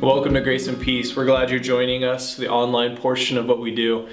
[0.00, 1.16] Welcome to Grace and Peace.
[1.16, 4.06] We're glad you're joining us, the online portion of what we do.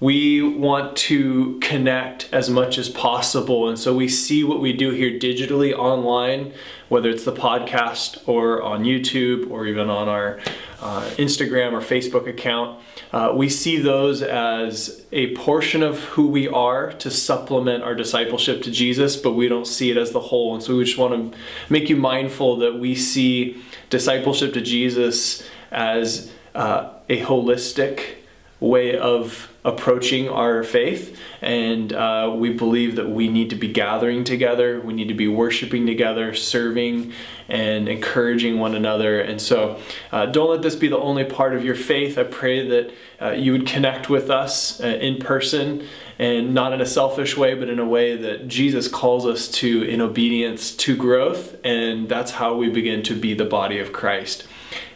[0.00, 4.90] We want to connect as much as possible, and so we see what we do
[4.90, 6.52] here digitally online,
[6.88, 10.40] whether it's the podcast or on YouTube or even on our
[10.80, 12.80] Instagram or Facebook account.
[13.12, 18.62] Uh, we see those as a portion of who we are to supplement our discipleship
[18.62, 20.54] to Jesus, but we don't see it as the whole.
[20.54, 21.38] And so we just want to
[21.68, 28.19] make you mindful that we see discipleship to Jesus as uh, a holistic
[28.60, 31.18] way of approaching our faith.
[31.40, 35.28] And uh, we believe that we need to be gathering together, we need to be
[35.28, 37.12] worshiping together, serving
[37.48, 39.20] and encouraging one another.
[39.20, 39.80] And so
[40.12, 42.16] uh, don't let this be the only part of your faith.
[42.16, 45.86] I pray that uh, you would connect with us uh, in person
[46.20, 49.82] and not in a selfish way, but in a way that Jesus calls us to
[49.84, 51.56] in obedience to growth.
[51.64, 54.46] And that's how we begin to be the body of Christ.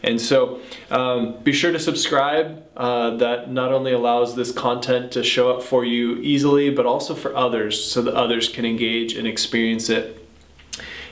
[0.02, 2.62] And so um, be sure to subscribe.
[2.76, 7.14] Uh, that not only allows this content to show up for you easily, but also
[7.14, 10.20] for others so that others can engage and experience it.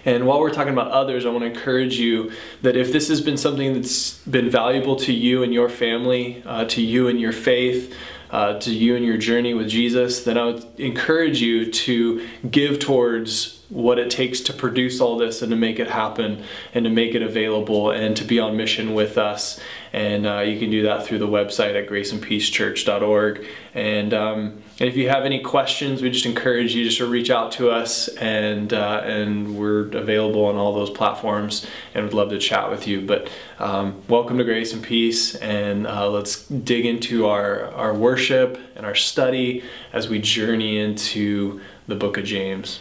[0.04, 3.20] And while we're talking about others, I want to encourage you that if this has
[3.20, 7.32] been something that's been valuable to you and your family, uh, to you and your
[7.32, 7.94] faith,
[8.32, 12.78] uh, to you and your journey with Jesus, then I would encourage you to give
[12.78, 16.42] towards what it takes to produce all this and to make it happen
[16.74, 19.60] and to make it available and to be on mission with us.
[19.92, 23.46] And uh, you can do that through the website at graceandpeacechurch.org.
[23.74, 27.30] And, um, and if you have any questions, we just encourage you just to reach
[27.30, 32.30] out to us, and uh, and we're available on all those platforms, and would love
[32.30, 33.00] to chat with you.
[33.00, 33.30] But
[33.60, 38.84] um, welcome to Grace and Peace, and uh, let's dig into our our worship and
[38.84, 42.80] our study as we journey into the Book of James.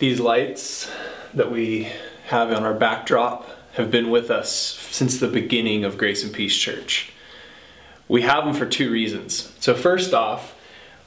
[0.00, 0.90] These lights
[1.32, 1.92] that we
[2.24, 4.52] have on our backdrop have been with us
[4.90, 7.12] since the beginning of Grace and Peace Church.
[8.06, 9.54] We have them for two reasons.
[9.60, 10.54] So, first off,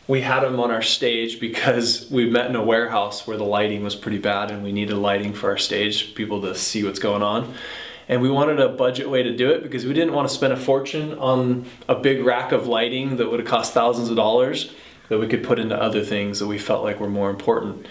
[0.08, 3.84] we had them on our stage because we met in a warehouse where the lighting
[3.84, 7.22] was pretty bad and we needed lighting for our stage, people to see what's going
[7.22, 7.54] on.
[8.08, 10.54] And we wanted a budget way to do it because we didn't want to spend
[10.54, 14.72] a fortune on a big rack of lighting that would have cost thousands of dollars
[15.10, 17.88] that we could put into other things that we felt like were more important.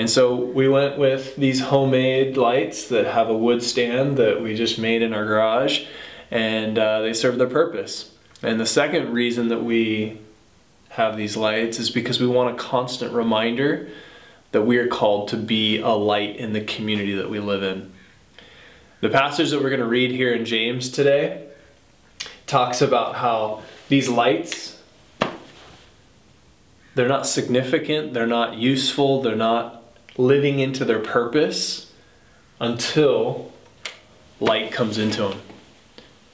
[0.00, 4.54] And so we went with these homemade lights that have a wood stand that we
[4.54, 5.84] just made in our garage,
[6.30, 8.10] and uh, they serve their purpose.
[8.42, 10.18] And the second reason that we
[10.88, 13.90] have these lights is because we want a constant reminder
[14.52, 17.92] that we are called to be a light in the community that we live in.
[19.02, 21.46] The passage that we're going to read here in James today
[22.46, 24.80] talks about how these lights
[26.94, 29.79] they're not significant, they're not useful, they're not
[30.16, 31.92] living into their purpose
[32.58, 33.52] until
[34.38, 35.40] light comes into them.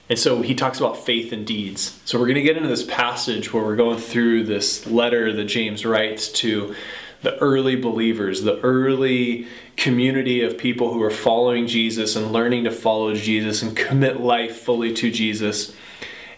[0.09, 2.01] And so he talks about faith and deeds.
[2.05, 5.45] So we're going to get into this passage where we're going through this letter that
[5.45, 6.75] James writes to
[7.23, 12.71] the early believers, the early community of people who are following Jesus and learning to
[12.71, 15.75] follow Jesus and commit life fully to Jesus.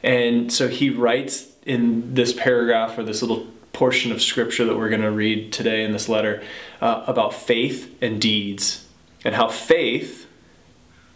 [0.02, 4.88] And so he writes in this paragraph or this little portion of scripture that we're
[4.88, 6.42] going to read today in this letter
[6.80, 8.86] uh, about faith and deeds
[9.24, 10.26] and how faith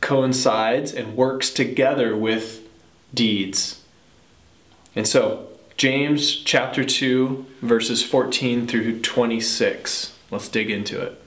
[0.00, 2.68] coincides and works together with
[3.14, 3.82] deeds.
[4.94, 10.16] And so, James chapter 2, verses 14 through 26.
[10.30, 11.20] Let's dig into it.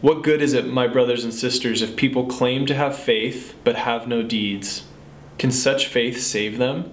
[0.00, 3.76] What good is it, my brothers and sisters, if people claim to have faith but
[3.76, 4.84] have no deeds?
[5.38, 6.92] Can such faith save them?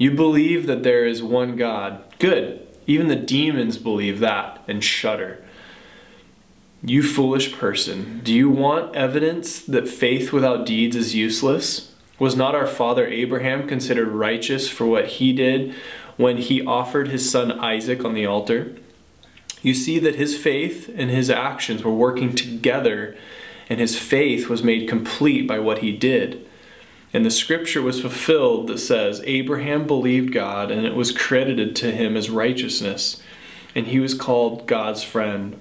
[0.00, 2.02] You believe that there is one God.
[2.18, 2.66] Good.
[2.86, 5.44] Even the demons believe that and shudder.
[6.82, 11.92] You foolish person, do you want evidence that faith without deeds is useless?
[12.18, 15.74] Was not our father Abraham considered righteous for what he did
[16.16, 18.76] when he offered his son Isaac on the altar?
[19.60, 23.18] You see that his faith and his actions were working together,
[23.68, 26.46] and his faith was made complete by what he did.
[27.12, 31.90] And the scripture was fulfilled that says, Abraham believed God, and it was credited to
[31.90, 33.20] him as righteousness,
[33.74, 35.58] and he was called God's friend.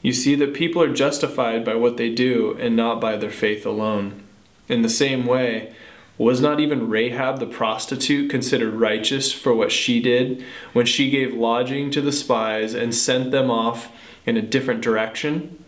[0.00, 3.64] you see that people are justified by what they do and not by their faith
[3.64, 4.22] alone.
[4.68, 5.72] In the same way,
[6.18, 11.34] was not even Rahab the prostitute considered righteous for what she did when she gave
[11.34, 13.90] lodging to the spies and sent them off
[14.26, 15.61] in a different direction?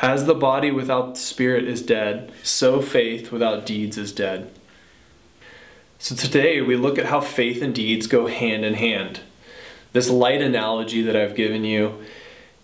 [0.00, 4.50] As the body without the spirit is dead, so faith without deeds is dead.
[5.98, 9.20] So today we look at how faith and deeds go hand in hand.
[9.92, 12.02] This light analogy that I've given you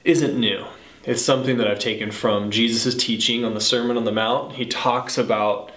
[0.02, 0.64] isn't new.
[1.04, 4.54] It's something that I've taken from Jesus' teaching on the Sermon on the Mount.
[4.54, 5.70] He talks about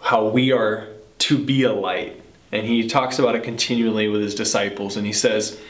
[0.00, 0.88] how we are
[1.18, 2.20] to be a light,
[2.50, 4.96] and he talks about it continually with his disciples.
[4.96, 5.60] And he says,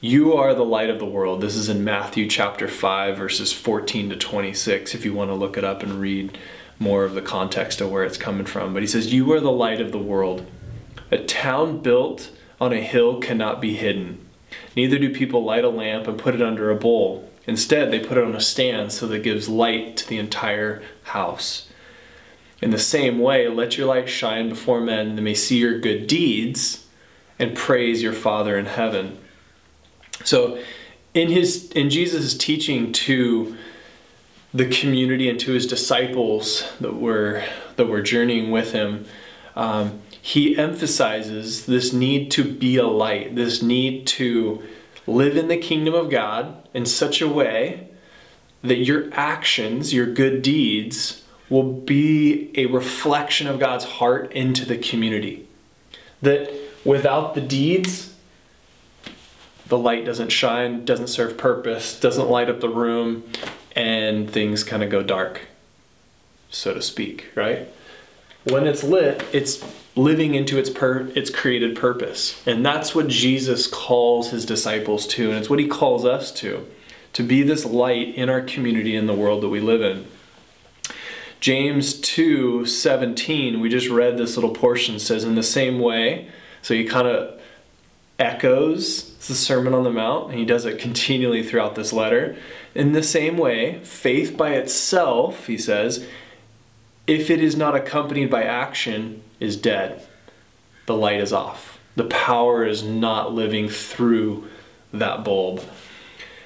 [0.00, 1.40] You are the light of the world.
[1.40, 5.56] This is in Matthew chapter 5, verses 14 to 26, if you want to look
[5.56, 6.38] it up and read
[6.78, 8.72] more of the context of where it's coming from.
[8.72, 10.46] But he says, You are the light of the world.
[11.10, 12.30] A town built
[12.60, 14.24] on a hill cannot be hidden.
[14.76, 17.28] Neither do people light a lamp and put it under a bowl.
[17.48, 20.80] Instead, they put it on a stand so that it gives light to the entire
[21.02, 21.68] house.
[22.62, 25.80] In the same way, let your light shine before men, that they may see your
[25.80, 26.86] good deeds
[27.36, 29.18] and praise your Father in heaven.
[30.24, 30.62] So,
[31.14, 33.56] in his in Jesus' teaching to
[34.52, 37.44] the community and to his disciples that were
[37.76, 39.06] that were journeying with him,
[39.56, 44.62] um, he emphasizes this need to be a light, this need to
[45.06, 47.88] live in the kingdom of God in such a way
[48.62, 54.76] that your actions, your good deeds, will be a reflection of God's heart into the
[54.76, 55.48] community.
[56.20, 56.52] That
[56.84, 58.14] without the deeds,
[59.68, 63.24] the light doesn't shine, doesn't serve purpose, doesn't light up the room,
[63.76, 65.42] and things kind of go dark,
[66.50, 67.68] so to speak, right?
[68.44, 69.62] When it's lit, it's
[69.94, 72.42] living into its per- its created purpose.
[72.46, 76.66] And that's what Jesus calls his disciples to, and it's what he calls us to,
[77.12, 80.06] to be this light in our community in the world that we live in.
[81.40, 86.28] James 2 17, we just read this little portion, says, In the same way,
[86.62, 87.40] so he kind of
[88.18, 92.36] echoes the Sermon on the Mount, and he does it continually throughout this letter.
[92.74, 96.06] In the same way, faith by itself, he says,
[97.06, 100.06] if it is not accompanied by action, is dead.
[100.86, 101.78] The light is off.
[101.96, 104.48] The power is not living through
[104.92, 105.62] that bulb.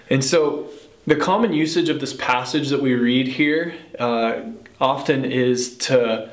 [0.09, 0.69] And so,
[1.07, 4.43] the common usage of this passage that we read here uh,
[4.81, 6.31] often is to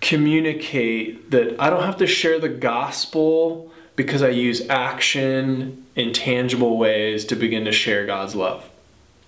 [0.00, 6.76] communicate that I don't have to share the gospel because I use action in tangible
[6.76, 8.68] ways to begin to share God's love,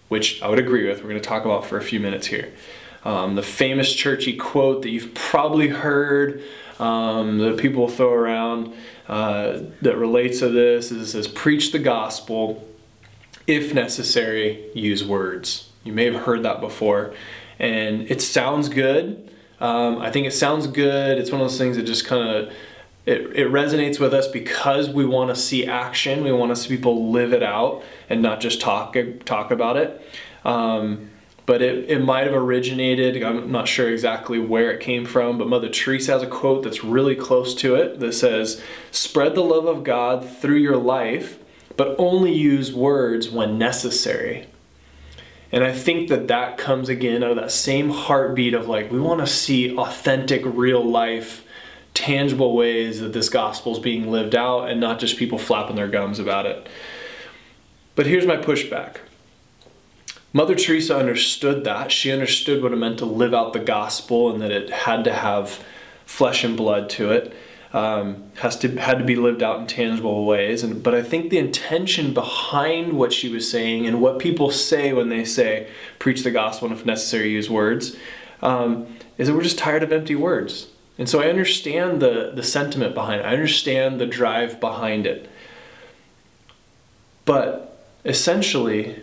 [0.08, 0.98] which I would agree with.
[1.02, 2.52] We're going to talk about for a few minutes here.
[3.04, 6.42] Um, the famous churchy quote that you've probably heard
[6.80, 8.74] um, that people throw around
[9.08, 12.66] uh, that relates to this is says, Preach the gospel.
[13.46, 15.70] If necessary, use words.
[15.84, 17.14] You may have heard that before
[17.58, 19.30] and it sounds good.
[19.60, 21.18] Um, I think it sounds good.
[21.18, 22.52] It's one of those things that just kind of
[23.06, 26.24] it, it resonates with us because we want to see action.
[26.24, 30.02] We want to see people live it out and not just talk talk about it.
[30.44, 31.10] Um,
[31.46, 35.48] but it, it might have originated, I'm not sure exactly where it came from, but
[35.48, 38.60] Mother Teresa has a quote that's really close to it that says,
[38.90, 41.38] Spread the love of God through your life,
[41.76, 44.48] but only use words when necessary.
[45.52, 48.98] And I think that that comes again out of that same heartbeat of like, we
[48.98, 51.45] want to see authentic, real life,
[51.96, 55.88] tangible ways that this gospel is being lived out and not just people flapping their
[55.88, 56.68] gums about it.
[57.94, 58.98] But here's my pushback
[60.32, 61.90] Mother Teresa understood that.
[61.90, 65.12] She understood what it meant to live out the gospel and that it had to
[65.12, 65.64] have
[66.04, 67.34] flesh and blood to it
[67.72, 70.62] um, has to had to be lived out in tangible ways.
[70.62, 74.92] And but I think the intention behind what she was saying and what people say
[74.92, 77.96] when they say preach the gospel and if necessary use words
[78.40, 78.86] um,
[79.18, 80.68] is that we're just tired of empty words.
[80.98, 83.24] And so I understand the the sentiment behind it.
[83.26, 85.30] I understand the drive behind it.
[87.24, 89.02] But essentially,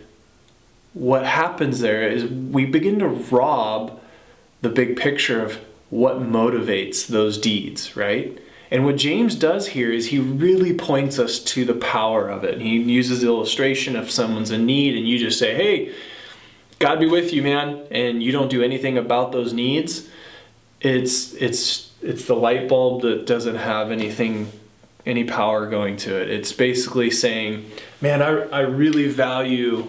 [0.94, 4.00] what happens there is we begin to rob
[4.62, 5.58] the big picture of
[5.90, 8.40] what motivates those deeds, right?
[8.70, 12.60] And what James does here is he really points us to the power of it.
[12.60, 15.94] He uses the illustration of someone's in need, and you just say, Hey,
[16.78, 20.08] God be with you, man, and you don't do anything about those needs.
[20.84, 24.52] It's it's it's the light bulb that doesn't have anything
[25.06, 26.30] any power going to it.
[26.30, 29.86] It's basically saying, Man, I, I really value,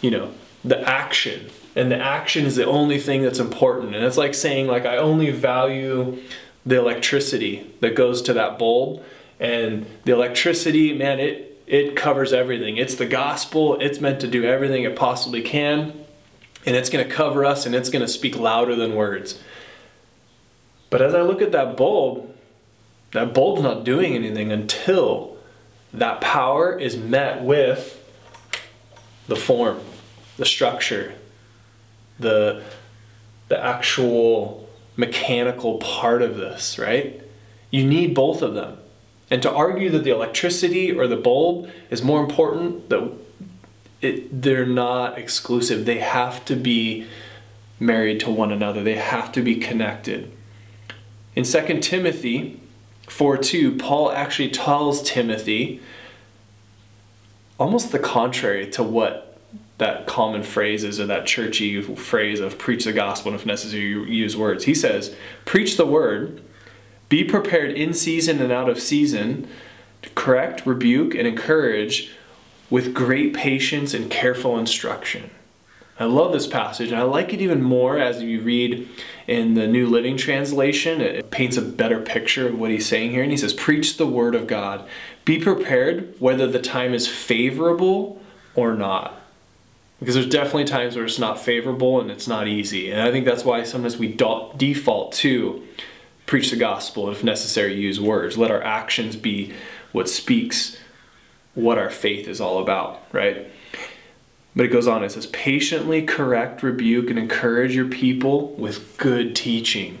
[0.00, 0.32] you know,
[0.64, 1.50] the action.
[1.74, 3.94] And the action is the only thing that's important.
[3.94, 6.18] And it's like saying, like, I only value
[6.64, 9.02] the electricity that goes to that bulb
[9.38, 12.76] and the electricity man it it covers everything.
[12.76, 13.76] It's the gospel.
[13.80, 15.92] It's meant to do everything it possibly can.
[16.64, 19.38] And it's to cover us and it's to speak louder than words.
[20.90, 22.34] But as I look at that bulb,
[23.12, 25.36] that bulb's not doing anything until
[25.92, 27.92] that power is met with
[29.26, 29.80] the form,
[30.36, 31.14] the structure,
[32.18, 32.62] the
[33.48, 37.22] the actual mechanical part of this, right?
[37.70, 38.78] You need both of them.
[39.30, 43.12] And to argue that the electricity or the bulb is more important, that
[44.00, 45.84] it, they're not exclusive.
[45.84, 47.06] They have to be
[47.78, 48.82] married to one another.
[48.82, 50.32] They have to be connected.
[51.36, 52.58] In 2 Timothy
[53.08, 55.80] 4 2, Paul actually tells Timothy
[57.58, 59.38] almost the contrary to what
[59.78, 63.82] that common phrase is or that churchy phrase of preach the gospel and if necessary
[63.82, 64.64] use words.
[64.64, 65.14] He says,
[65.44, 66.42] preach the word,
[67.10, 69.46] be prepared in season and out of season,
[70.02, 72.12] to correct, rebuke, and encourage
[72.70, 75.30] with great patience and careful instruction.
[75.98, 78.86] I love this passage, and I like it even more as you read
[79.26, 81.00] in the New Living Translation.
[81.00, 83.22] It paints a better picture of what he's saying here.
[83.22, 84.86] And he says, Preach the word of God.
[85.24, 88.20] Be prepared whether the time is favorable
[88.54, 89.20] or not.
[89.98, 92.90] Because there's definitely times where it's not favorable and it's not easy.
[92.90, 95.66] And I think that's why sometimes we default to
[96.26, 98.36] preach the gospel, if necessary, use words.
[98.36, 99.54] Let our actions be
[99.92, 100.76] what speaks
[101.54, 103.50] what our faith is all about, right?
[104.56, 109.36] But it goes on, it says, patiently correct, rebuke, and encourage your people with good
[109.36, 109.98] teaching.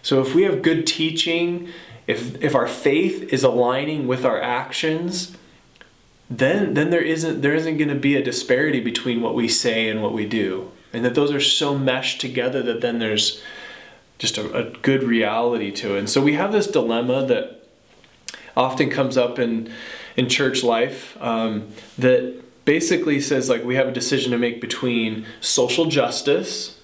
[0.00, 1.68] So if we have good teaching,
[2.06, 5.36] if, if our faith is aligning with our actions,
[6.30, 9.88] then then there isn't there isn't going to be a disparity between what we say
[9.88, 13.42] and what we do and that those are so meshed together that then there's
[14.18, 17.66] just a, a good reality to it and so we have this dilemma that
[18.56, 19.70] often comes up in
[20.16, 25.26] in church life um, that basically says like we have a decision to make between
[25.40, 26.80] social justice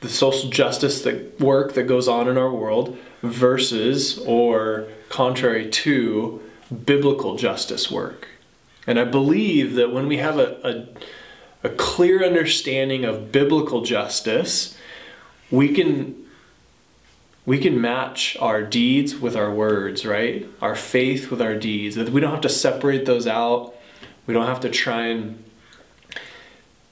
[0.00, 6.42] the social justice that work that goes on in our world versus or contrary to
[6.84, 8.28] biblical justice work
[8.86, 10.88] and I believe that when we have a,
[11.62, 14.76] a, a clear understanding of biblical justice,
[15.50, 16.16] we can
[17.46, 20.46] we can match our deeds with our words, right?
[20.60, 21.96] Our faith with our deeds.
[21.96, 23.74] We don't have to separate those out.
[24.30, 25.42] We don't have to try and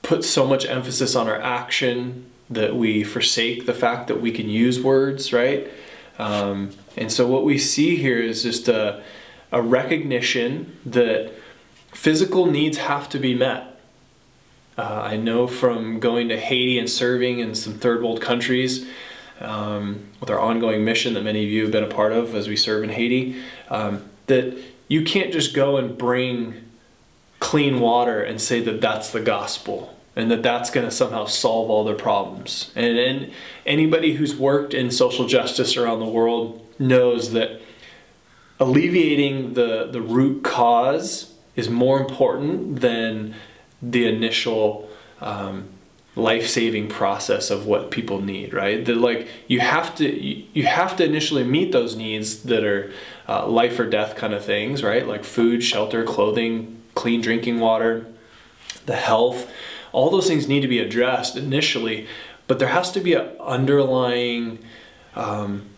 [0.02, 4.48] put so much emphasis on our action that we forsake the fact that we can
[4.48, 5.70] use words, right?
[6.18, 9.04] Um, and so what we see here is just a,
[9.52, 11.32] a recognition that
[11.92, 13.80] physical needs have to be met.
[14.76, 18.84] Uh, I know from going to Haiti and serving in some third world countries
[19.38, 22.48] um, with our ongoing mission that many of you have been a part of as
[22.48, 26.64] we serve in Haiti, um, that you can't just go and bring
[27.40, 31.70] clean water and say that that's the gospel and that that's going to somehow solve
[31.70, 32.72] all their problems.
[32.74, 33.32] And, and
[33.64, 37.60] anybody who's worked in social justice around the world knows that
[38.58, 43.34] alleviating the, the root cause is more important than
[43.80, 44.88] the initial
[45.20, 45.68] um,
[46.16, 51.04] life-saving process of what people need right that like you have to you have to
[51.04, 52.92] initially meet those needs that are
[53.28, 58.06] uh, life or death kind of things right like food shelter clothing clean drinking water
[58.86, 59.50] the health
[59.92, 62.06] all those things need to be addressed initially
[62.48, 64.58] but there has to be an underlying
[65.14, 65.68] um,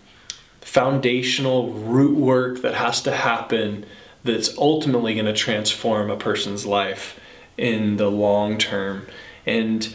[0.61, 3.85] foundational root work that has to happen
[4.23, 7.19] that's ultimately going to transform a person's life
[7.57, 9.07] in the long term.
[9.45, 9.95] And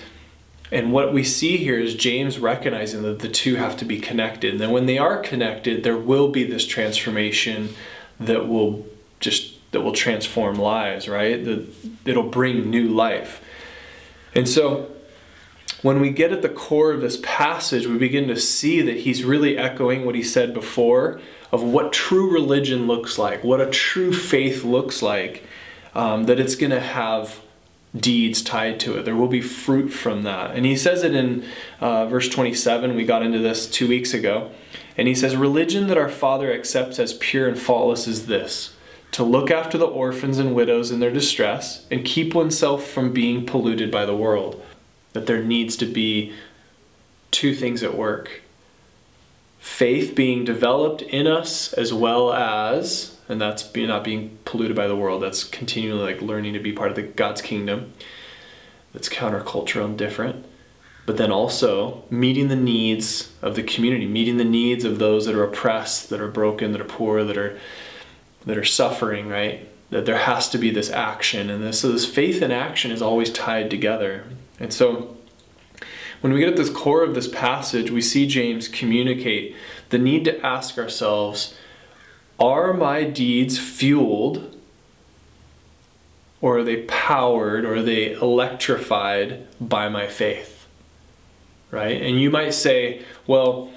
[0.71, 4.53] and what we see here is James recognizing that the two have to be connected.
[4.53, 7.69] And then when they are connected, there will be this transformation
[8.19, 8.85] that will
[9.19, 11.43] just that will transform lives, right?
[11.43, 11.67] That
[12.05, 13.41] it'll bring new life.
[14.33, 14.91] And so
[15.81, 19.23] when we get at the core of this passage, we begin to see that he's
[19.23, 21.19] really echoing what he said before
[21.51, 25.43] of what true religion looks like, what a true faith looks like,
[25.93, 27.39] um, that it's going to have
[27.95, 29.05] deeds tied to it.
[29.05, 30.51] There will be fruit from that.
[30.51, 31.45] And he says it in
[31.79, 32.95] uh, verse 27.
[32.95, 34.51] We got into this two weeks ago.
[34.97, 38.74] And he says, Religion that our Father accepts as pure and faultless is this
[39.15, 43.45] to look after the orphans and widows in their distress and keep oneself from being
[43.45, 44.61] polluted by the world.
[45.13, 46.33] That there needs to be
[47.31, 48.41] two things at work.
[49.57, 54.97] Faith being developed in us as well as and that's not being polluted by the
[54.97, 57.93] world that's continually like learning to be part of the god's kingdom.
[58.91, 60.45] That's countercultural and different.
[61.05, 65.35] But then also meeting the needs of the community meeting the needs of those that
[65.35, 67.57] are oppressed that are broken that are poor that are
[68.45, 69.69] that are suffering right?
[69.89, 71.49] That there has to be this action.
[71.49, 74.25] And this so this faith and action is always tied together.
[74.59, 75.15] And so
[76.25, 79.55] when we get at this core of this passage we see james communicate
[79.89, 81.55] the need to ask ourselves
[82.39, 84.57] are my deeds fueled
[86.41, 90.67] or are they powered or are they electrified by my faith?
[91.71, 92.01] Right?
[92.01, 93.71] And you might say well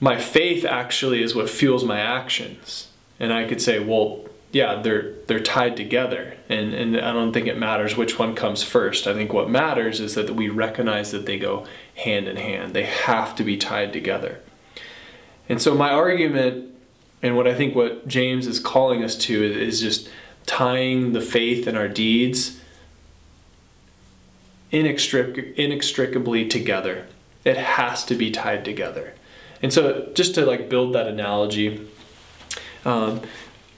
[0.00, 2.88] my faith actually is what fuels my actions
[3.18, 7.48] and i could say well yeah, they're they're tied together, and and I don't think
[7.48, 9.08] it matters which one comes first.
[9.08, 11.66] I think what matters is that we recognize that they go
[11.96, 12.72] hand in hand.
[12.72, 14.40] They have to be tied together.
[15.48, 16.72] And so my argument,
[17.20, 20.08] and what I think what James is calling us to is just
[20.46, 22.60] tying the faith and our deeds
[24.72, 27.06] inextric- inextricably together.
[27.44, 29.14] It has to be tied together.
[29.60, 31.88] And so just to like build that analogy.
[32.84, 33.22] Um,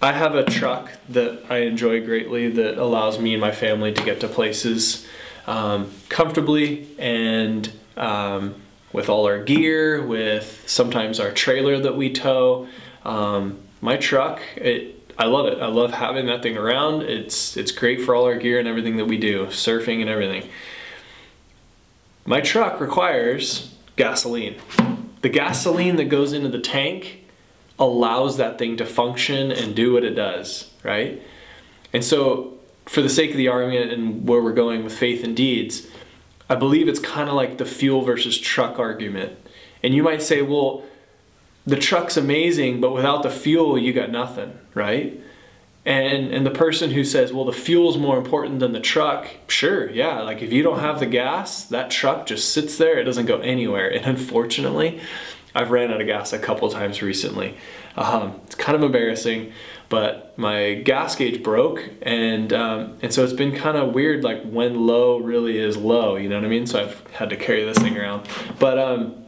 [0.02, 4.04] I have a truck that I enjoy greatly that allows me and my family to
[4.04, 5.06] get to places
[5.46, 8.56] um, comfortably and um,
[8.92, 12.68] with all our gear, with sometimes our trailer that we tow.
[13.04, 15.62] Um, my truck, it, I love it.
[15.62, 17.02] I love having that thing around.
[17.02, 20.48] It's it's great for all our gear and everything that we do, surfing and everything.
[22.26, 24.56] My truck requires gasoline.
[25.22, 27.25] The gasoline that goes into the tank
[27.78, 31.22] allows that thing to function and do what it does, right?
[31.92, 32.54] And so,
[32.86, 35.88] for the sake of the argument and where we're going with faith and deeds,
[36.48, 39.36] I believe it's kind of like the fuel versus truck argument.
[39.82, 40.84] And you might say, well,
[41.66, 45.20] the truck's amazing, but without the fuel, you got nothing, right?
[45.84, 49.88] And and the person who says, well, the fuel's more important than the truck, sure,
[49.90, 50.20] yeah.
[50.22, 53.38] Like if you don't have the gas, that truck just sits there, it doesn't go
[53.38, 53.88] anywhere.
[53.88, 55.00] And unfortunately,
[55.56, 57.56] I've ran out of gas a couple times recently.
[57.96, 59.52] Um, it's kind of embarrassing,
[59.88, 64.42] but my gas gauge broke, and um, and so it's been kind of weird, like
[64.44, 66.16] when low really is low.
[66.16, 66.66] You know what I mean?
[66.66, 68.28] So I've had to carry this thing around,
[68.58, 69.24] but um,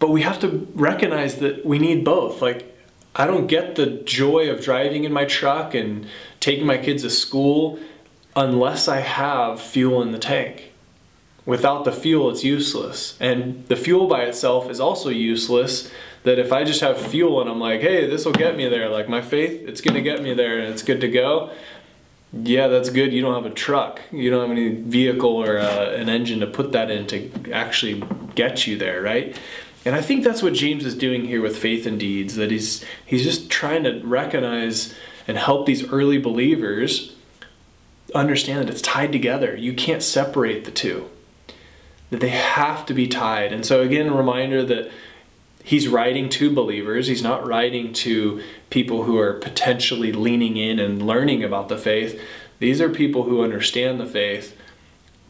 [0.00, 2.42] but we have to recognize that we need both.
[2.42, 2.76] Like
[3.14, 6.08] I don't get the joy of driving in my truck and
[6.40, 7.78] taking my kids to school
[8.34, 10.71] unless I have fuel in the tank.
[11.44, 13.16] Without the fuel, it's useless.
[13.20, 15.90] And the fuel by itself is also useless.
[16.22, 18.88] That if I just have fuel and I'm like, hey, this will get me there,
[18.88, 21.50] like my faith, it's going to get me there and it's good to go.
[22.32, 23.12] Yeah, that's good.
[23.12, 24.00] You don't have a truck.
[24.12, 28.04] You don't have any vehicle or uh, an engine to put that in to actually
[28.36, 29.36] get you there, right?
[29.84, 32.36] And I think that's what James is doing here with faith and deeds.
[32.36, 34.94] That he's he's just trying to recognize
[35.26, 37.16] and help these early believers
[38.14, 39.56] understand that it's tied together.
[39.56, 41.10] You can't separate the two
[42.12, 43.54] that they have to be tied.
[43.54, 44.90] And so, again, a reminder that
[45.64, 51.06] he's writing to believers, he's not writing to people who are potentially leaning in and
[51.06, 52.20] learning about the faith.
[52.58, 54.54] These are people who understand the faith,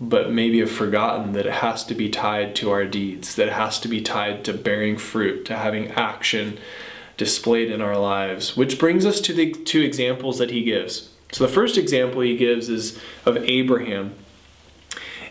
[0.01, 3.53] but maybe have forgotten that it has to be tied to our deeds, that it
[3.53, 6.59] has to be tied to bearing fruit, to having action
[7.17, 8.57] displayed in our lives.
[8.57, 11.11] Which brings us to the two examples that he gives.
[11.31, 14.17] So, the first example he gives is of Abraham.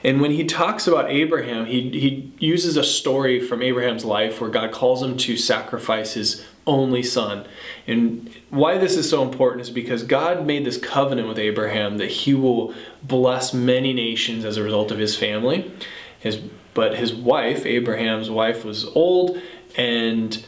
[0.04, 4.50] And when he talks about Abraham, he, he uses a story from Abraham's life where
[4.50, 7.46] God calls him to sacrifice his only son.
[7.88, 12.10] And why this is so important is because God made this covenant with Abraham that
[12.10, 15.72] he will bless many nations as a result of his family.
[16.20, 16.38] His,
[16.74, 19.40] but his wife, Abraham's wife, was old
[19.76, 20.44] and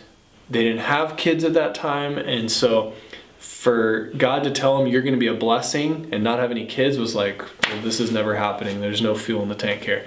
[0.50, 2.18] they didn't have kids at that time.
[2.18, 2.94] And so
[3.44, 6.66] for God to tell him you're going to be a blessing and not have any
[6.66, 8.80] kids was like, well, this is never happening.
[8.80, 10.06] There's no fuel in the tank here.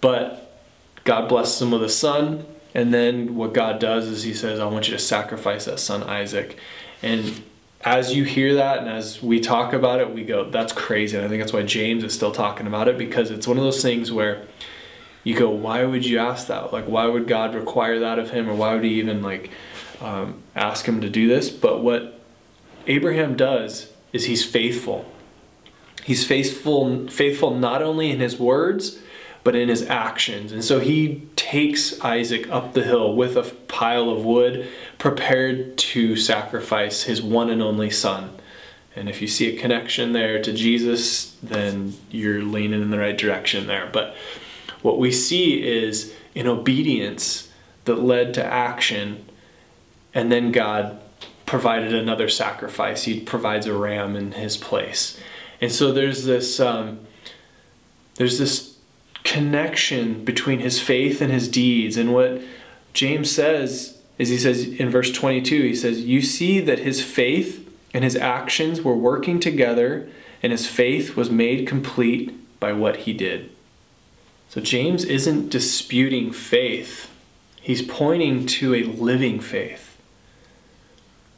[0.00, 0.58] But
[1.04, 2.46] God blesses him with a son.
[2.74, 6.02] And then what God does is he says, I want you to sacrifice that son,
[6.02, 6.58] Isaac.
[7.02, 7.42] And
[7.82, 11.18] as you hear that and as we talk about it, we go, that's crazy.
[11.18, 13.64] And I think that's why James is still talking about it because it's one of
[13.64, 14.46] those things where
[15.24, 16.72] you go, why would you ask that?
[16.72, 18.48] Like, why would God require that of him?
[18.48, 19.50] Or why would he even like
[20.00, 21.50] um, ask him to do this?
[21.50, 22.21] But what
[22.86, 25.04] Abraham does is he's faithful.
[26.04, 28.98] He's faithful faithful not only in his words
[29.44, 30.52] but in his actions.
[30.52, 34.68] And so he takes Isaac up the hill with a pile of wood
[34.98, 38.30] prepared to sacrifice his one and only son.
[38.94, 43.16] And if you see a connection there to Jesus, then you're leaning in the right
[43.16, 43.88] direction there.
[43.92, 44.14] But
[44.82, 47.50] what we see is an obedience
[47.84, 49.24] that led to action,
[50.14, 51.00] and then God
[51.52, 53.02] provided another sacrifice.
[53.02, 55.20] He provides a ram in his place.
[55.60, 57.00] And so there's this um,
[58.14, 58.78] there's this
[59.22, 61.98] connection between his faith and his deeds.
[61.98, 62.40] And what
[62.94, 67.70] James says is he says in verse 22, he says, You see that his faith
[67.92, 70.08] and his actions were working together,
[70.42, 73.50] and his faith was made complete by what he did.
[74.48, 77.10] So James isn't disputing faith,
[77.60, 79.91] he's pointing to a living faith.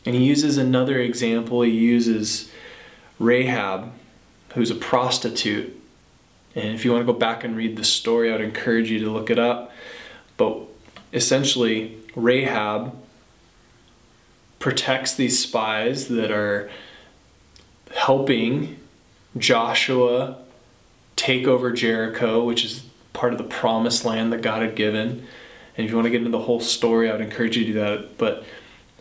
[0.06, 1.62] And he uses another example.
[1.62, 2.50] He uses
[3.18, 3.92] Rahab,
[4.54, 5.80] who's a prostitute.
[6.54, 9.10] And if you want to go back and read the story, I'd encourage you to
[9.10, 9.72] look it up.
[10.36, 10.58] But
[11.12, 12.96] essentially, Rahab
[14.58, 16.70] protects these spies that are
[17.92, 18.78] helping
[19.36, 20.38] Joshua
[21.16, 25.26] take over Jericho, which is part of the promised land that God had given.
[25.76, 27.72] And if you want to get into the whole story, I would encourage you to
[27.72, 28.18] do that.
[28.18, 28.44] But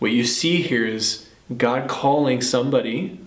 [0.03, 3.17] what you see here is God calling somebody,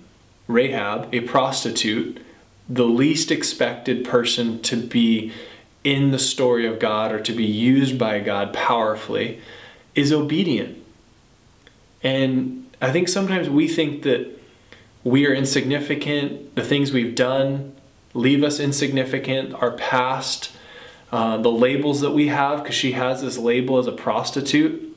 [0.46, 2.22] Rahab, a prostitute,
[2.68, 5.32] the least expected person to be
[5.84, 9.40] in the story of God or to be used by God powerfully,
[9.94, 10.76] is obedient.
[12.02, 14.38] And I think sometimes we think that
[15.02, 17.74] we are insignificant, the things we've done
[18.12, 20.50] leave us insignificant, our past,
[21.10, 24.92] uh, the labels that we have, because she has this label as a prostitute.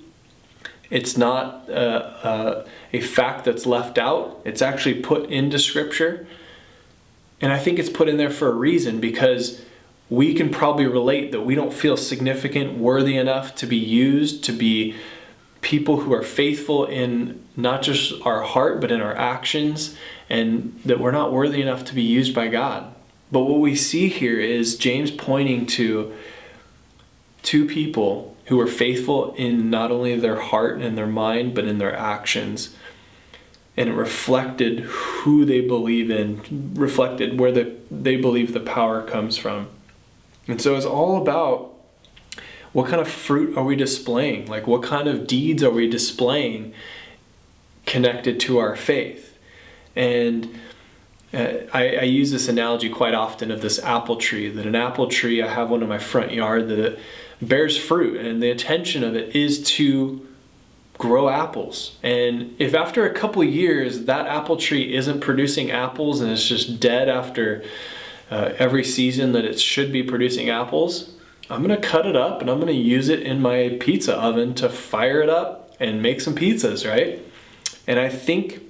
[0.90, 6.28] It's not uh, uh, a fact that's left out, it's actually put into Scripture.
[7.42, 9.64] And I think it's put in there for a reason because
[10.10, 14.52] we can probably relate that we don't feel significant, worthy enough to be used, to
[14.52, 14.96] be
[15.62, 19.96] people who are faithful in not just our heart, but in our actions,
[20.30, 22.94] and that we're not worthy enough to be used by God.
[23.32, 26.14] But what we see here is James pointing to
[27.44, 31.78] two people who are faithful in not only their heart and their mind, but in
[31.78, 32.76] their actions.
[33.78, 39.38] And it reflected who they believe in, reflected where the, they believe the power comes
[39.38, 39.70] from.
[40.48, 41.76] And so it's all about
[42.74, 44.48] what kind of fruit are we displaying?
[44.48, 46.74] Like, what kind of deeds are we displaying
[47.86, 49.38] connected to our faith?
[49.96, 50.60] And
[51.32, 54.50] uh, I, I, use this analogy quite often of this apple tree.
[54.50, 56.98] That an apple tree, I have one in my front yard that
[57.42, 60.26] bears fruit, and the intention of it is to
[60.98, 61.98] grow apples.
[62.04, 66.82] And if after a couple years that apple tree isn't producing apples and it's just
[66.82, 67.64] dead after
[68.30, 71.16] uh, every season that it should be producing apples,
[71.50, 74.70] I'm gonna cut it up and I'm gonna use it in my pizza oven to
[74.70, 77.26] fire it up and make some pizzas, right?
[77.88, 78.62] And I think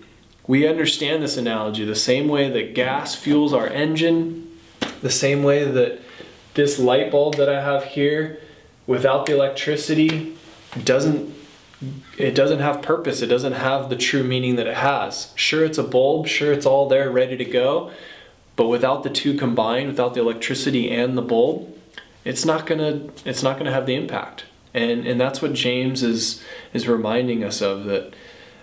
[0.45, 4.55] we understand this analogy the same way that gas fuels our engine,
[5.01, 5.99] the same way that
[6.53, 8.39] this light bulb that I have here,
[8.89, 10.35] without the electricity,
[10.83, 11.35] doesn't
[12.17, 13.21] it doesn't have purpose.
[13.21, 15.31] It doesn't have the true meaning that it has.
[15.35, 16.27] Sure, it's a bulb.
[16.27, 17.91] Sure, it's all there ready to go.
[18.57, 21.73] But without the two combined, without the electricity and the bulb,
[22.25, 24.45] it's not gonna it's not gonna have the impact.
[24.73, 28.13] And and that's what James is is reminding us of that.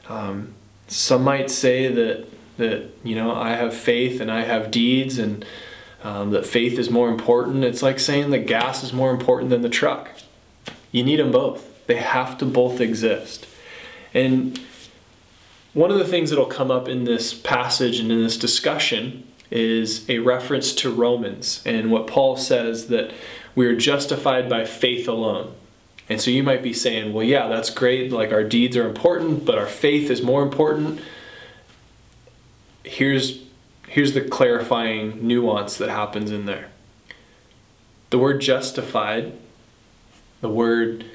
[0.09, 0.55] Um,
[0.89, 5.45] some might say that that you know I have faith and I have deeds and
[6.07, 7.65] um, that faith is more important.
[7.65, 10.11] It's like saying that gas is more important than the truck.
[10.93, 11.85] You need them both.
[11.89, 13.45] They have to both exist.
[14.15, 14.61] And
[15.75, 20.09] one of the things that'll come up in this passage and in this discussion is
[20.09, 23.13] a reference to Romans and what Paul says that
[23.57, 25.55] we are justified by faith alone.
[26.09, 28.13] And so you might be saying, well, yeah, that's great.
[28.13, 31.01] Like our deeds are important, but our faith is more important.
[32.85, 33.41] Here's,
[33.97, 36.69] here's the clarifying nuance that happens in there.
[38.11, 39.33] The word justified,
[40.43, 41.07] the word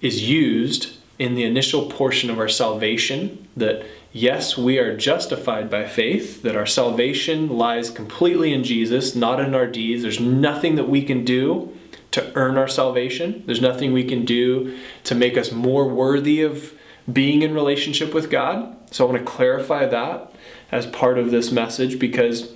[0.00, 5.86] is used in the initial portion of our salvation that yes, we are justified by
[5.86, 10.00] faith, that our salvation lies completely in Jesus, not in our deeds.
[10.00, 11.76] There's nothing that we can do
[12.12, 13.42] to earn our salvation.
[13.44, 16.72] There's nothing we can do to make us more worthy of
[17.12, 18.76] being in relationship with God.
[18.90, 20.32] So I want to clarify that
[20.72, 22.52] as part of this message because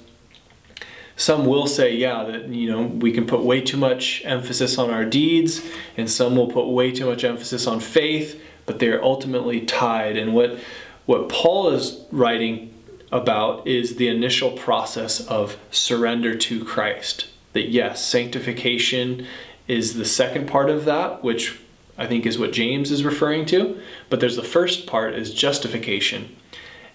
[1.17, 4.91] some will say, yeah, that you know we can put way too much emphasis on
[4.91, 9.61] our deeds, and some will put way too much emphasis on faith, but they're ultimately
[9.63, 10.17] tied.
[10.17, 10.59] And what
[11.07, 12.73] what Paul is writing
[13.11, 17.27] about is the initial process of surrender to Christ.
[17.53, 19.27] That yes, sanctification
[19.67, 21.59] is the second part of that, which
[21.99, 23.81] I think is what James is referring to.
[24.09, 26.37] But there's the first part is justification.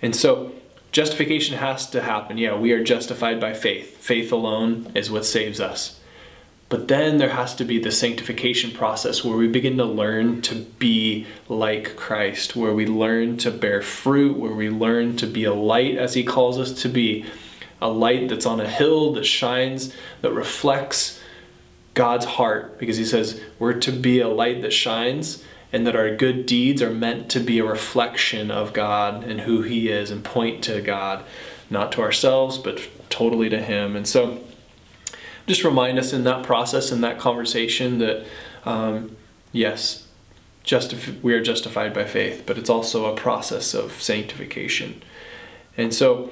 [0.02, 0.54] And so
[0.92, 2.38] justification has to happen.
[2.38, 3.98] Yeah, we are justified by faith.
[3.98, 6.00] Faith alone is what saves us.
[6.70, 10.56] But then there has to be the sanctification process where we begin to learn to
[10.56, 15.54] be like Christ, where we learn to bear fruit, where we learn to be a
[15.54, 17.26] light as He calls us to be
[17.80, 21.22] a light that's on a hill that shines, that reflects
[21.93, 26.15] God's heart because he says we're to be a light that shines and that our
[26.15, 30.23] good deeds are meant to be a reflection of God and who He is and
[30.23, 31.25] point to God,
[31.69, 32.79] not to ourselves, but
[33.10, 33.95] totally to Him.
[33.95, 34.39] And so,
[35.47, 38.23] just remind us in that process, in that conversation, that
[38.65, 39.17] um,
[39.51, 40.08] yes,
[40.63, 45.01] justif- we are justified by faith, but it's also a process of sanctification.
[45.75, 46.29] And so,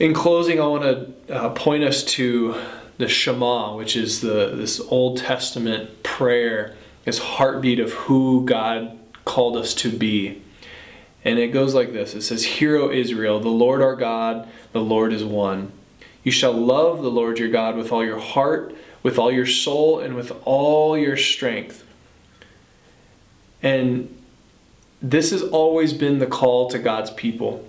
[0.00, 2.56] in closing, I want to uh, point us to
[3.00, 9.56] the Shema, which is the this Old Testament prayer, this heartbeat of who God called
[9.56, 10.42] us to be.
[11.24, 14.80] And it goes like this It says, Hear, O Israel, the Lord our God, the
[14.80, 15.72] Lord is one.
[16.22, 19.98] You shall love the Lord your God with all your heart, with all your soul,
[19.98, 21.84] and with all your strength.
[23.62, 24.16] And
[25.02, 27.66] this has always been the call to God's people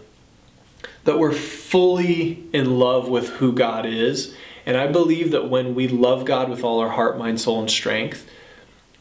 [1.03, 4.35] that we're fully in love with who God is.
[4.65, 7.69] And I believe that when we love God with all our heart, mind, soul, and
[7.69, 8.27] strength,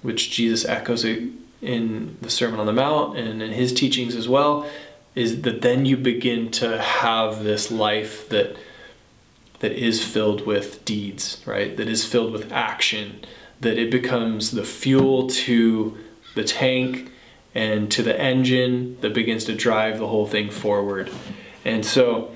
[0.03, 4.67] which Jesus echoes in the Sermon on the Mount and in his teachings as well,
[5.15, 8.57] is that then you begin to have this life that
[9.61, 11.77] that is filled with deeds, right?
[11.77, 13.21] That is filled with action,
[13.61, 15.99] that it becomes the fuel to
[16.35, 17.13] the tank
[17.55, 21.11] and to the engine that begins to drive the whole thing forward.
[21.65, 22.35] And so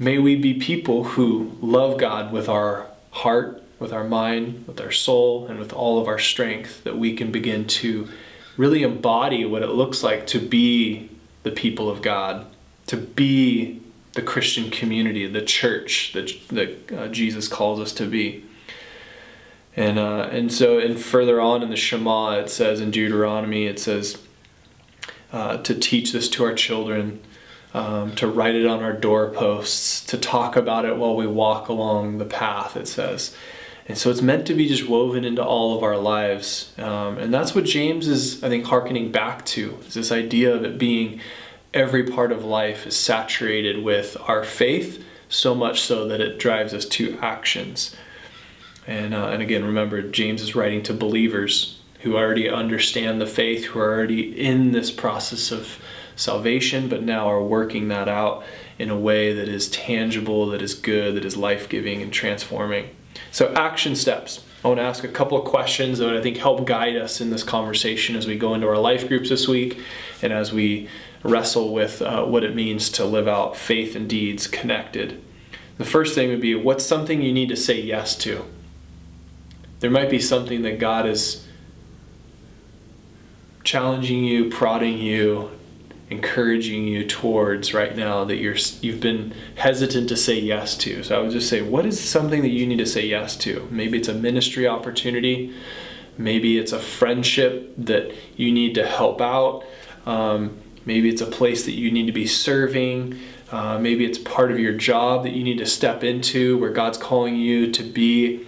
[0.00, 4.90] may we be people who love God with our heart, with our mind, with our
[4.90, 8.08] soul, and with all of our strength, that we can begin to
[8.56, 11.10] really embody what it looks like to be
[11.42, 12.46] the people of God,
[12.86, 13.80] to be
[14.14, 18.44] the Christian community, the church that, that uh, Jesus calls us to be.
[19.76, 23.78] And, uh, and so, and further on in the Shema, it says in Deuteronomy, it
[23.78, 24.18] says
[25.30, 27.20] uh, to teach this to our children,
[27.72, 32.18] um, to write it on our doorposts, to talk about it while we walk along
[32.18, 33.34] the path, it says.
[33.86, 36.72] And so it's meant to be just woven into all of our lives.
[36.78, 40.64] Um, and that's what James is, I think, harkening back to, is this idea of
[40.64, 41.20] it being
[41.74, 46.74] every part of life is saturated with our faith, so much so that it drives
[46.74, 47.96] us to actions.
[48.86, 53.66] And, uh, and again, remember, James is writing to believers who already understand the faith,
[53.66, 55.78] who are already in this process of
[56.20, 58.44] salvation, but now are working that out
[58.78, 62.90] in a way that is tangible, that is good, that is life giving and transforming.
[63.30, 64.44] So, action steps.
[64.62, 67.30] I want to ask a couple of questions that I think help guide us in
[67.30, 69.78] this conversation as we go into our life groups this week
[70.20, 70.88] and as we
[71.22, 75.22] wrestle with uh, what it means to live out faith and deeds connected.
[75.78, 78.44] The first thing would be what's something you need to say yes to?
[79.80, 81.46] There might be something that God is
[83.64, 85.50] challenging you, prodding you,
[86.10, 91.02] encouraging you towards right now that you're you've been hesitant to say yes to.
[91.02, 93.68] So I would just say what is something that you need to say yes to?
[93.70, 95.54] Maybe it's a ministry opportunity,
[96.18, 99.64] maybe it's a friendship that you need to help out.
[100.04, 103.18] Um, Maybe it's a place that you need to be serving.
[103.52, 106.98] Uh, maybe it's part of your job that you need to step into where God's
[106.98, 108.46] calling you to be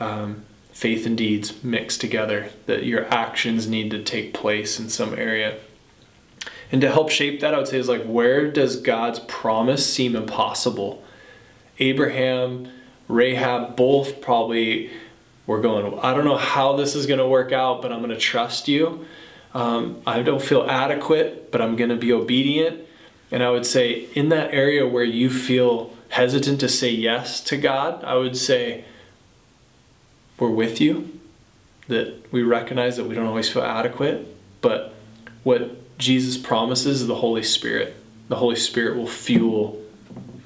[0.00, 5.14] um, faith and deeds mixed together, that your actions need to take place in some
[5.14, 5.58] area.
[6.70, 10.14] And to help shape that, I would say, is like, where does God's promise seem
[10.14, 11.02] impossible?
[11.78, 12.68] Abraham,
[13.08, 14.90] Rahab, both probably
[15.46, 18.10] were going, I don't know how this is going to work out, but I'm going
[18.10, 19.06] to trust you.
[19.54, 22.82] Um, I don't feel adequate, but I'm going to be obedient.
[23.30, 27.56] And I would say, in that area where you feel hesitant to say yes to
[27.56, 28.84] God, I would say,
[30.38, 31.18] we're with you,
[31.88, 34.26] that we recognize that we don't always feel adequate,
[34.60, 34.94] but
[35.42, 37.96] what Jesus promises the Holy Spirit.
[38.28, 39.82] The Holy Spirit will fuel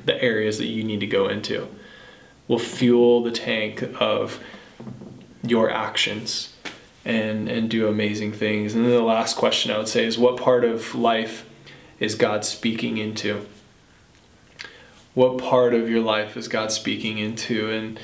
[0.05, 1.69] the areas that you need to go into,
[2.49, 4.41] will fuel the tank of
[5.45, 6.55] your actions
[7.05, 8.75] and and do amazing things.
[8.75, 11.49] And then the last question I would say is what part of life
[11.99, 13.47] is God speaking into?
[15.15, 17.71] What part of your life is God speaking into?
[17.71, 18.01] And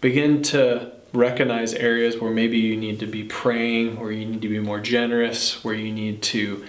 [0.00, 4.48] begin to recognize areas where maybe you need to be praying, where you need to
[4.48, 6.64] be more generous, where you need to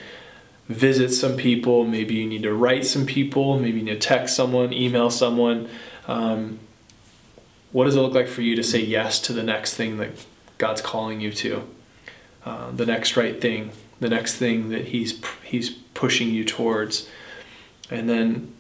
[0.68, 4.36] visit some people, maybe you need to write some people, maybe you need to text
[4.36, 5.70] someone, email someone.
[6.08, 6.60] Um,
[7.72, 10.12] what does it look like for you to say yes to the next thing that
[10.64, 11.68] God's calling you to.
[12.46, 17.10] Uh, the next right thing, the next thing that He's He's pushing you towards,
[17.90, 18.54] and then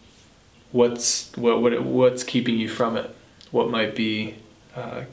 [0.72, 3.15] what's what, what what's keeping you from it?
[3.52, 4.36] What might be
[4.76, 5.04] uh,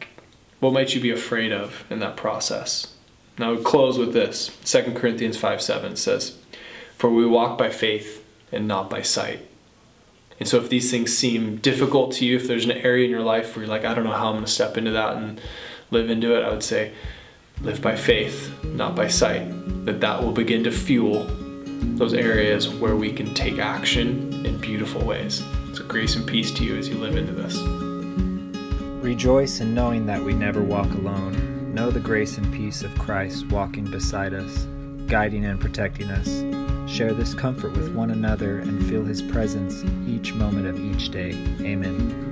[0.60, 2.94] what might you be afraid of in that process?
[3.38, 4.56] Now we close with this.
[4.64, 6.38] 2 Corinthians 5 7 says,
[6.96, 9.46] For we walk by faith and not by sight.
[10.38, 13.22] And so if these things seem difficult to you, if there's an area in your
[13.22, 15.40] life where you're like, I don't know how I'm going to step into that and
[15.90, 16.92] live into it, I would say
[17.60, 19.46] live by faith, not by sight.
[19.84, 21.26] that that will begin to fuel
[21.96, 25.42] those areas where we can take action in beautiful ways.
[25.74, 27.89] So, grace and peace to you as you live into this.
[29.10, 31.74] Rejoice in knowing that we never walk alone.
[31.74, 34.68] Know the grace and peace of Christ walking beside us,
[35.08, 36.28] guiding and protecting us.
[36.88, 41.32] Share this comfort with one another and feel his presence each moment of each day.
[41.60, 42.29] Amen.